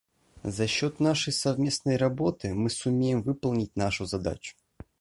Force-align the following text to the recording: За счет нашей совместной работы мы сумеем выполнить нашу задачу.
За 0.43 0.65
счет 0.65 0.99
нашей 0.99 1.31
совместной 1.31 1.95
работы 1.95 2.55
мы 2.55 2.71
сумеем 2.71 3.21
выполнить 3.21 3.75
нашу 3.75 4.07
задачу. 4.07 4.57